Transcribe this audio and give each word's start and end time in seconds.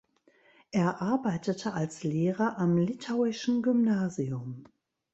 Er 0.71 0.99
arbeitete 1.03 1.73
als 1.73 2.01
Lehrer 2.03 2.57
am 2.57 2.75
"Litauischen 2.75 3.61
Gymnasium". 3.61 4.63